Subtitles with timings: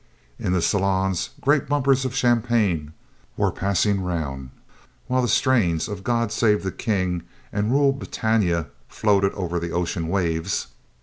[0.39, 2.91] In the saloons great bumpers of champagne
[3.37, 4.49] were passing round,
[5.05, 7.21] while the strains of "God save the King"
[7.53, 10.65] and "Rule Britannia" floated over the ocean waves.